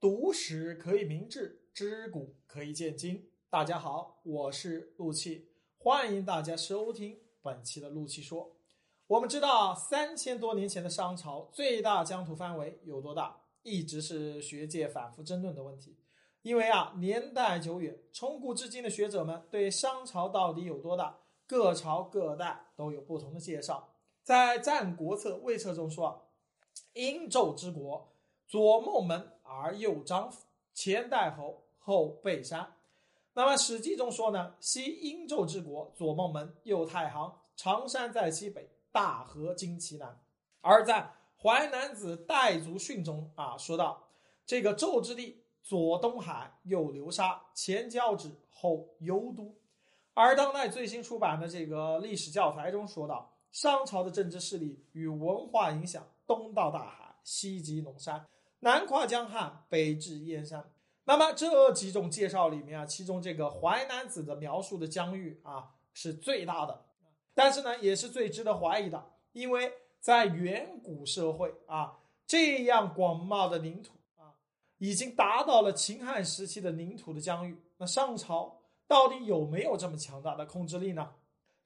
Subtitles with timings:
[0.00, 3.28] 读史可以明志，知古可以鉴今。
[3.50, 8.54] 大家好，我是陆气，欢迎大家收听本期的陆气说。
[9.08, 15.98] 我们知道，三千多年前的商朝最大疆土范围有多大，一直是学界反复争论的问题。
[16.42, 23.96] 因为啊，年代久远，从古至今的学者们对商朝到底有多大，各朝各代都有不同的介绍。
[24.22, 26.22] 在《战国策·魏策》中说啊，
[26.92, 28.14] 殷纣之国。
[28.46, 30.44] 左孟门而右张府，
[30.74, 32.74] 前代侯，后备山。
[33.32, 40.20] 那么《史记》中说呢，西殷纣之国，左孟门，右太行，常山在西北，大河经其南。
[40.60, 41.00] 而在
[41.42, 44.08] 《淮南子·岱族训》中啊，说到
[44.44, 49.54] 这个纣之地，左东海，右流沙，前交趾，后幽都。
[50.14, 58.26] 而当代最新出版的这个历史教材中说到，商朝的政治势力与文化影响，东到大海，西及陇山。
[58.60, 60.70] 南跨江汉，北至燕山。
[61.04, 66.84] 那么这几种介绍里面啊，其中这个《淮南子》的描述的疆域啊是最大的，
[67.34, 74.36] 但是呢，也是最值得怀疑的，因为在远古社会啊，这样广袤的领土啊，
[74.76, 77.56] 已经达到了秦汉时期的领土的疆域。
[77.78, 81.14] 那商朝到底有没有这么强大的控制力呢？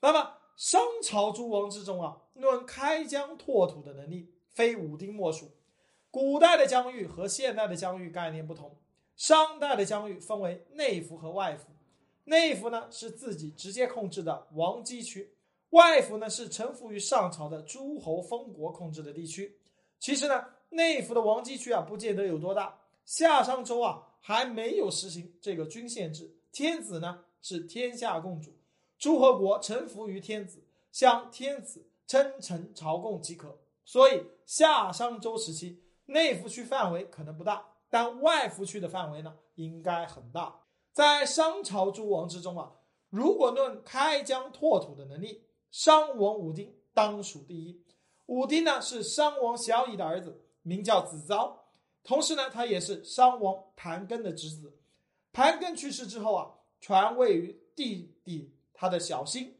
[0.00, 5.50] 那么商朝诸王之中啊，论开疆拓土的能力，非武丁莫属。
[6.12, 8.76] 古代的疆域和现代的疆域概念不同，
[9.16, 11.68] 商代的疆域分为内服和外服，
[12.24, 15.32] 内服呢是自己直接控制的王畿区，
[15.70, 19.56] 外服呢是臣服于上朝的诸侯封国控制的地区。
[19.98, 22.78] 其实呢，内服的王畿区啊，不见得有多大。
[23.06, 28.52] 夏商周啊，还没有实行这个郡县制，天子呢是天下共主，
[28.98, 33.58] 诸侯国臣服于天子，向天子称臣朝贡即可。
[33.86, 35.80] 所以夏商周时期。
[36.12, 40.60] 内服区范围可能不大，但外服区的范围呢，应该很大。
[40.92, 42.72] 在商朝诸王之中啊，
[43.10, 47.82] 如果论开疆拓土的能力，商王武丁当属第一。
[48.26, 51.64] 武丁呢是商王小乙的儿子，名叫子昭，
[52.04, 54.78] 同时呢，他也是商王盘庚的侄子。
[55.32, 56.50] 盘庚去世之后啊，
[56.80, 59.58] 传位于弟弟他的小辛。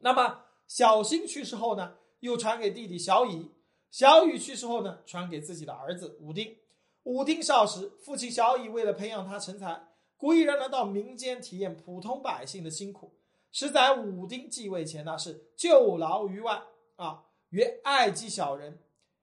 [0.00, 3.50] 那么小辛去世后呢，又传给弟弟小乙。
[3.92, 6.56] 小乙去世后呢，传给自己的儿子武丁。
[7.02, 13.12] 武丁少时，父亲小乙为了培养他成才，故意让他到民间体验普通百姓的辛苦。
[13.50, 16.62] 实在武丁继位前呢，是救劳于外
[16.96, 18.78] 啊，曰爱积小人。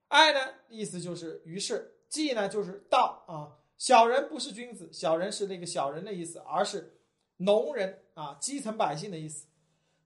[0.09, 3.57] 爱呢，意思就是于是；济呢，就是道啊。
[3.75, 6.99] 小人不是君子，小人是那个小人的意思，而是
[7.37, 9.47] 农人啊，基层百姓的意思。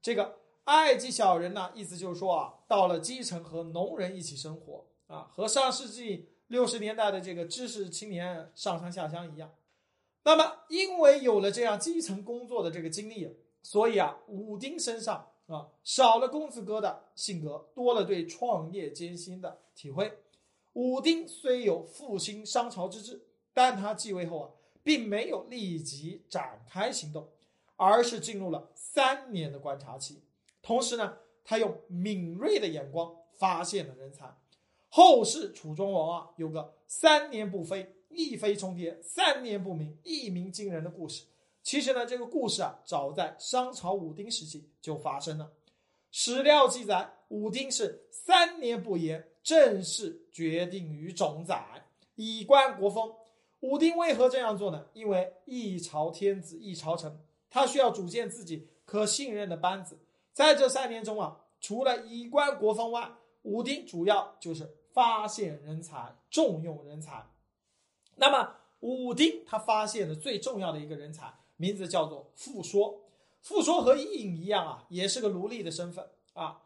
[0.01, 0.42] 这个。
[0.65, 9.53] 爱及小人呢，意思就是说啊，到了基层和农人一起生活啊，和上世纪六十年代的这个知识青年上山下乡一样。
[10.23, 13.29] 那么，因为有了这样基层工作的这个经历，
[13.61, 20.17] 所以啊，武丁身上啊少了公子哥的性格，多了对创业艰辛的体会。
[20.71, 23.21] 武丁虽有复兴商朝之志，
[23.53, 24.49] 但他继位后啊，
[24.81, 27.27] 并没有立即展开行动，
[27.75, 30.21] 而是进入了三年的观察期。
[30.63, 34.35] 同时呢，他用敏锐的眼光发现了人才。
[34.89, 41.25] 后世楚庄王啊，有个三年不飞，一飞冲天；三年不鸣，一鸣惊人的故事。
[41.61, 45.51] 其实呢，这个故事啊，早在商朝武丁时期就发生了。
[46.11, 51.85] 史料记载，武丁是三年不言，正式决定于冢宰，
[52.15, 53.11] 以观国风。
[53.61, 54.85] 武丁为何这样做呢？
[54.93, 57.19] 因为一朝天子一朝臣，
[57.49, 59.97] 他需要组建自己可信任的班子。
[60.33, 63.09] 在这三年中啊，除了以观国风外，
[63.43, 67.25] 武丁主要就是发现人才、重用人才。
[68.15, 72.99] 那么，武丁他发现的最重要的一个人才，名字叫做傅说。
[73.41, 76.61] 傅说和伊尹一样啊，也是个奴隶的身份啊。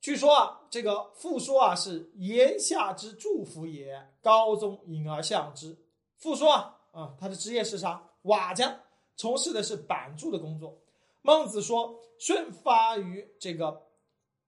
[0.00, 5.76] 据说啊，这个傅说啊是言下之祝福也，高宗引而向之。
[6.16, 8.02] 傅说啊啊，他的职业是啥？
[8.22, 8.80] 瓦匠，
[9.16, 10.80] 从事的是板筑的工作。
[11.26, 13.88] 孟子说：“舜发于这个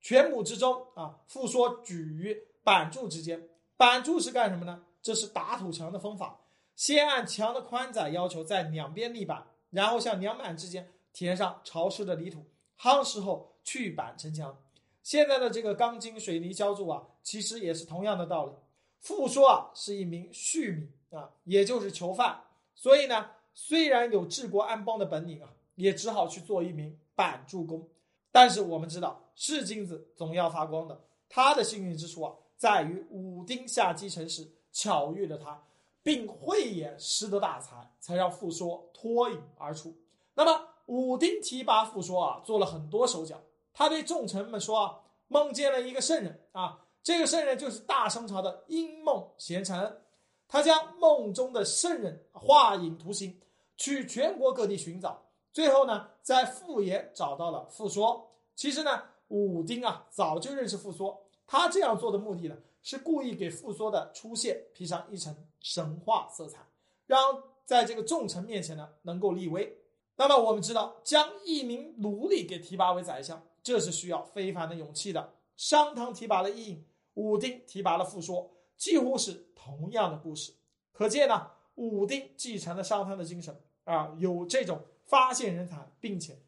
[0.00, 3.48] 泉母之中啊，复说举于板柱之间。
[3.76, 4.84] 板柱是干什么呢？
[5.02, 6.38] 这是打土墙的方法。
[6.76, 12.46] 先按墙的宽窄要求在两边立板，然后向两板之间填上潮湿的泥土，
[12.78, 14.56] 夯实后去板成墙。
[15.02, 18.52] 现在的这个钢筋水泥浇筑啊，其实也是同样的道理。
[19.00, 22.44] 复说啊，是一名蓄民啊，也就是囚犯。
[22.76, 27.88] 所以呢，虽然有治国安邦的本领啊。”也只好去做一名板筑工，
[28.32, 31.00] 但是我们知道，是金子总要发光的。
[31.28, 35.62] 他的幸运之处啊，在于武丁下基层时巧遇了他，
[36.02, 39.96] 并慧眼识得大才，才让傅说脱颖而出。
[40.34, 43.40] 那么武丁提拔傅说啊，做了很多手脚。
[43.72, 44.98] 他对众臣们说啊，
[45.28, 50.00] 梦见了一个圣人啊，这个圣人就是大商朝的殷梦贤臣。
[50.48, 53.38] 他将梦中的圣人画影图形，
[53.76, 55.22] 去全国各地寻找，
[55.52, 58.30] 最后呢，在傅爷找到了傅说。
[58.54, 66.66] 其实呢，武丁啊早就认识傅说，他这样做的目的呢，是故意给傅说的出现披上一层神话色彩，
[67.06, 69.78] 让在这个众臣面前呢能够立威。
[70.16, 75.34] 那么我们知道，将一名奴隶给提拔为宰相，这是需要非凡的勇气的。
[75.56, 76.84] 商汤提拔了伊尹，
[77.14, 78.50] 武丁提拔了傅说。
[78.76, 80.52] 几乎是同样的故事，
[80.92, 86.38] 可见呢，武丁继承了商汤的精神啊，有这种发现人才并且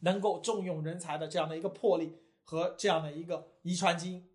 [0.00, 4.26] 能够重用人才的这样的一个魄力和这样的一个遗传基因。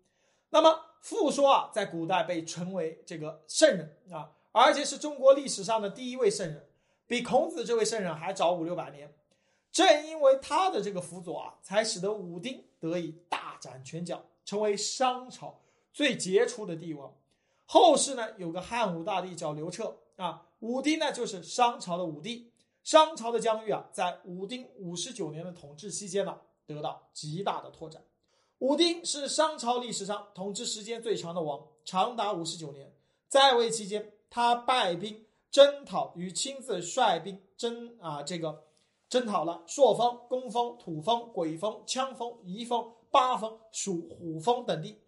[0.50, 6.68] 那么傅说啊，在古代被称为这个圣人啊，而且是中国历史上的第一位圣人，
[7.06, 9.12] 比孔子这位圣人还早五六百年。
[9.72, 15.58] 正因为他的这个辅佐啊，才使得武丁得以大展拳脚，成为商朝
[15.94, 17.14] 最杰出的帝王。
[17.64, 22.51] 后世呢，有个汉武大帝叫刘彻啊，武丁呢就是商朝的武帝。
[22.84, 28.02] 商朝的疆域啊，在武丁五十九年的统治期间呢，得到极大的拓展。
[28.58, 32.92] 武丁是商朝历史上统治时间最长的王，长达五十九年。
[33.28, 38.64] 在位期间，他败兵征讨与亲自率兵征啊，这个
[39.08, 44.98] 征讨了朔风、公方、土方、鬼方、羌方、夷方、八方、属虎方等地。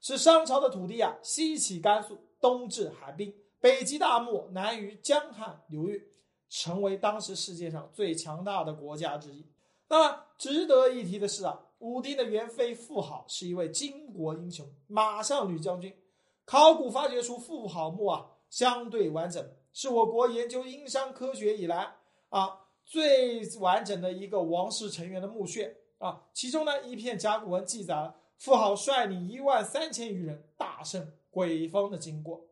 [0.00, 6.10] 使商朝的土地啊，西起甘肃，东至海滨，北及大漠，南于江汉流域，
[6.52, 9.42] 成为当时世界上最强大的国家之一。
[9.88, 15.96] 那么值得一提的是啊，武丁的元妃妇好是一位巾帼英雄，马上女将军。
[16.44, 21.94] 考古发掘出妇好墓啊，相对完整，是我国研究殷商科学以来
[22.28, 26.22] 啊最完整的一个王室成员的墓穴啊。
[26.34, 28.16] 其中呢，一片甲骨文记载了。
[28.36, 32.44] 妇好率领一万三千余人大胜鬼方的经过，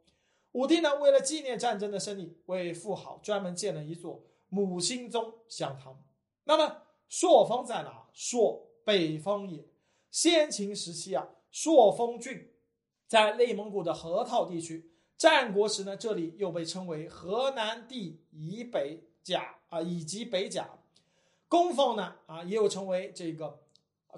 [0.52, 6.02] 武帝呢为了纪念战争的胜利，为富豪专门建了一座母亲宗香堂。
[6.44, 8.08] 那么朔风在哪？
[8.12, 9.64] 朔北方也。
[10.10, 12.50] 先秦时期啊，朔风郡
[13.06, 14.90] 在内蒙古的河套地区。
[15.16, 20.68] 战国时呢，这里又被称为河南地以北甲啊，以及北甲。
[21.46, 23.60] 公封呢啊，也有称为这个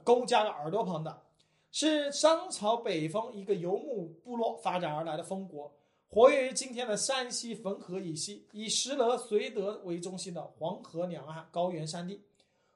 [0.05, 1.23] 公家的耳朵旁的。
[1.71, 5.75] 是商朝北方一个游牧部落发展而来的封国，
[6.15, 12.21] 活跃于今天的山西汾河以西，以石勒、绥德为中心的黄河两岸高原山地。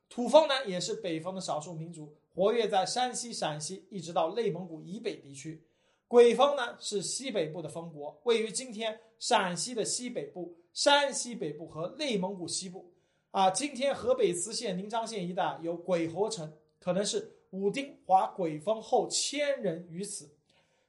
[0.08, 5.62] 土方呢，也是北方的少数民族，活跃在山西、陕西一直到内蒙古以北地区。
[6.08, 12.90] 鬼封呢，是西北部的封国，位于今天陕西的西北部、山西北部和内蒙古西部。
[13.32, 16.50] 啊，今天河北磁县临漳县一带有鬼侯城，
[16.80, 17.34] 可能是。
[17.50, 20.28] 武丁伐鬼封后迁人于此，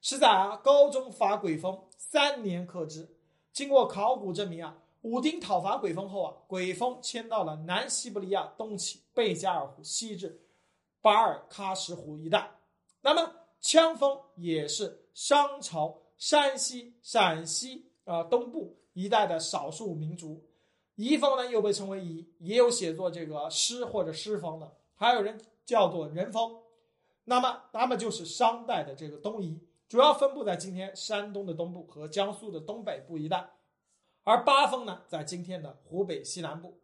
[0.07, 3.05] 是在啊高宗伐鬼封三年克之。
[3.51, 10.39] 经过考古证明啊，武丁讨伐鬼封后啊，鬼封迁到了南西伯利亚东起贝加尔湖，西至
[11.01, 12.49] 巴尔喀什湖一带。
[13.01, 13.29] 那么
[13.61, 20.41] 羌风也是商朝山西、陕西啊东部一带的少数民族。
[20.95, 25.37] 夷风呢又被称为夷，也有写作这个师或者师风的，还有人。
[25.65, 26.61] 叫做人风，
[27.25, 33.49] 那么他们就是商代的这个东夷，主要分布在今天山东的东部和江苏的东北部一带，
[34.23, 36.77] 而八封呢，在今天的湖北西南部，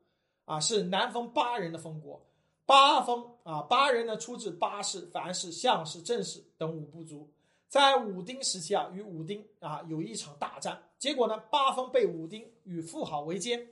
[0.45, 2.25] 啊，是南封八人的封国。
[2.65, 7.29] 八封啊，八人呢出自八氏、樊氏、项氏、郑氏等五部族，
[7.67, 13.67] 在武丁时期啊，与武丁啊有一场大战，结果呢，八封被武丁与妇好围歼。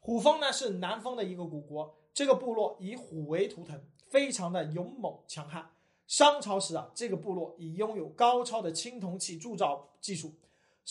[0.00, 3.80] 虎封呢是南方的一个古国，这个部落以虎为图腾。
[4.08, 5.70] 非常的勇猛强悍。
[6.06, 10.32] 商朝时啊，这个部落已拥有高超的青铜器铸造技术，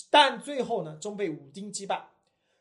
[0.10, 2.08] 但最后呢，终被武丁击败。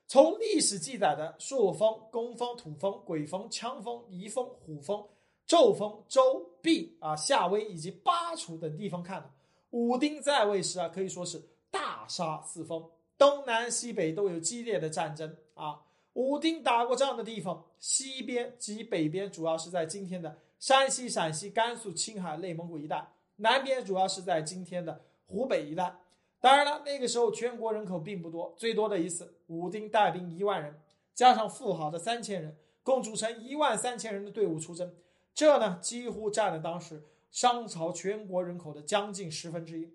[0.07, 5.03] 从历史记载的朔风、公风、土风、鬼风、羌风、夷风、虎风、
[5.47, 9.31] 纣风、周、毕啊、夏威以及巴楚等地方看呢，
[9.71, 11.41] 武丁在位时啊，可以说是
[11.71, 12.85] 大杀四方，
[13.17, 15.81] 东南西北都有激烈的战争啊。
[16.15, 20.37] 武丁打过仗的地方，西边及北边主要是在今天的。
[20.61, 25.97] 山西、陕西、甘肃、青海、内蒙古一带，南边主要是在今天的湖北一带。
[26.39, 30.79] 当然了，那个时候全国人口并不多，最多的一次，武丁带兵一万人，
[31.15, 34.95] 加上富豪的三千人，共组成一万三千人的队伍出征。
[35.35, 39.95] 这呢，几乎占了当时商朝全国人口的将近十分之一。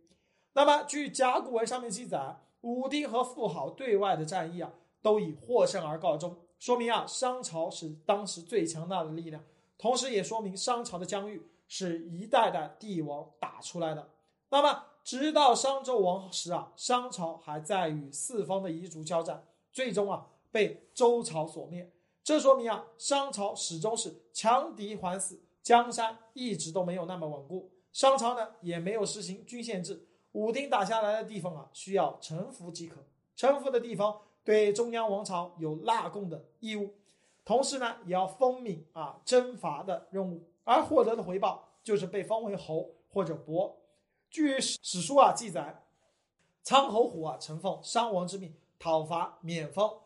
[0.53, 9.43] 那么，据甲骨文上面记载，武丁和妇好对外的战役啊，都以获胜而告终，说明啊，商朝是当时最强大的力量，
[9.77, 14.09] 同时也说明商朝的疆域是一代代帝王打出来的。
[14.49, 21.91] 那么，直到商纣王时啊，商朝还在与四方的彝族交战，最终啊，被周朝所灭。
[22.23, 27.71] 这说明啊，商朝始终是强敌环伺，江山一直都没有那么稳固。
[27.91, 30.07] 商朝呢，也没有实行郡县制。
[30.31, 33.05] 武丁打下来的地方啊，需要臣服即可。
[33.35, 36.93] 臣服的地方对中央王朝有纳贡的义务，
[37.45, 43.77] 同时呢，也要封命啊征伐的任务，而获得的回报就是被封为侯或者伯。
[44.29, 45.85] 据史书啊记载，
[46.63, 49.99] 苍侯虎啊曾奉商王之命讨伐免封，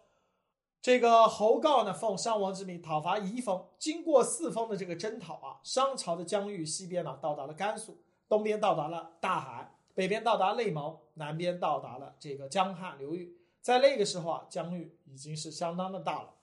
[0.81, 3.65] 这个侯告呢奉商王之命讨伐夷封。
[3.77, 9.73] 经过四方的这个征讨啊，商朝的疆域西边呢到达了甘肃，东边到达了大海。
[9.95, 16.35] 北边到达内蒙，南边到达了这个江汉流域，在那个时候啊，疆域已经是相当的大了。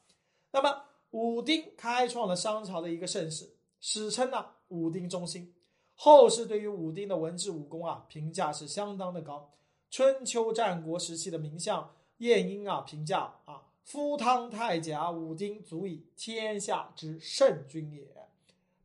[0.50, 0.82] 那么
[1.16, 3.48] 武丁开创了商朝的一个盛世，
[3.80, 5.50] 史称呢武丁中兴。
[5.94, 9.54] 后世对于武丁的文治武功啊评价是相当的高。
[9.88, 18.06] 春秋战国时期的名相晏婴啊评价啊，夫汤太甲武丁足以天下之圣君也，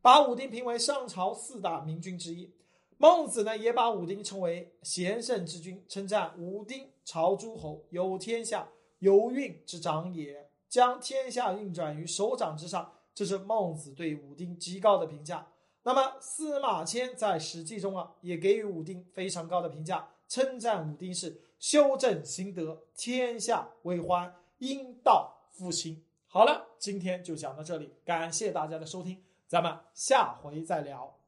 [0.00, 2.50] 把武丁评为上朝四大明君之一。
[2.96, 8.70] 孟子呢，也把武丁称为贤圣之君，称赞武丁朝诸侯，有天下
[9.00, 10.41] 有运之长也，
[10.72, 12.90] 将天下运转于手掌之上。
[13.14, 15.46] 这是孟子对武丁极高的评价。
[15.82, 26.02] 那么司马迁在《史记》中啊，也给予武丁非常高的评价，称赞武丁是修正行德，天下为欢，因道复兴。
[26.26, 31.18] 好了，今天就讲到这里，感谢大家的收听，咱们下回再聊。